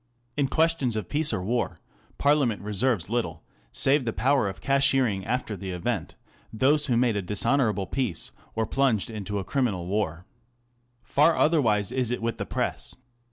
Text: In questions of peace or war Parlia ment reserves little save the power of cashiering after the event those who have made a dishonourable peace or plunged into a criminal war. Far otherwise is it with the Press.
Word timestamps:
In 0.35 0.47
questions 0.47 0.95
of 0.95 1.09
peace 1.09 1.31
or 1.31 1.43
war 1.43 1.79
Parlia 2.17 2.47
ment 2.47 2.61
reserves 2.63 3.07
little 3.11 3.43
save 3.71 4.03
the 4.03 4.11
power 4.11 4.49
of 4.49 4.59
cashiering 4.59 5.23
after 5.27 5.55
the 5.55 5.69
event 5.69 6.15
those 6.51 6.87
who 6.87 6.93
have 6.93 6.99
made 6.99 7.15
a 7.15 7.21
dishonourable 7.21 7.85
peace 7.85 8.31
or 8.55 8.65
plunged 8.65 9.11
into 9.11 9.37
a 9.37 9.43
criminal 9.43 9.85
war. 9.85 10.25
Far 11.03 11.37
otherwise 11.37 11.91
is 11.91 12.09
it 12.09 12.19
with 12.23 12.39
the 12.39 12.47
Press. 12.47 12.95